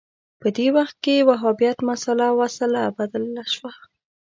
په 0.41 0.47
دې 0.57 0.67
وخت 0.77 0.95
کې 1.05 1.25
وهابیت 1.29 1.77
مسأله 1.89 2.27
وسله 2.41 2.81
بدله 2.97 3.43
شوه 3.53 3.71